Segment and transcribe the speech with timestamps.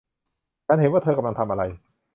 [0.67, 1.63] ฉันเห็นว่าเธอกำลังทำอะไร